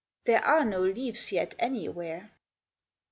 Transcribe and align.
There 0.25 0.43
are 0.43 0.65
no 0.65 0.79
leaves 0.81 1.31
yet 1.31 1.53
anywhere. 1.59 2.31